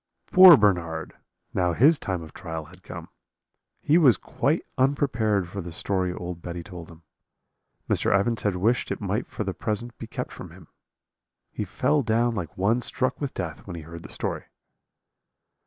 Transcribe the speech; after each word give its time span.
"Poor 0.31 0.57
Bernard! 0.57 1.13
now 1.53 1.73
his 1.73 1.99
time 1.99 2.23
of 2.23 2.33
trial 2.33 2.65
had 2.65 2.81
come: 2.81 3.09
he 3.79 3.99
was 3.99 4.17
quite 4.17 4.65
unprepared 4.75 5.47
for 5.47 5.61
the 5.61 5.71
story 5.71 6.11
old 6.11 6.41
Betty 6.41 6.63
told 6.63 6.89
him. 6.89 7.03
Mr. 7.87 8.11
Evans 8.11 8.41
had 8.41 8.55
wished 8.55 8.89
it 8.89 8.99
might 8.99 9.27
for 9.27 9.43
the 9.43 9.53
present 9.53 9.95
be 9.99 10.07
kept 10.07 10.31
from 10.31 10.49
him. 10.49 10.67
He 11.51 11.65
fell 11.65 12.01
down 12.01 12.33
like 12.33 12.57
one 12.57 12.81
struck 12.81 13.21
with 13.21 13.35
death 13.35 13.67
when 13.67 13.75
he 13.75 13.83
heard 13.83 14.01
the 14.01 14.09
story. 14.09 14.45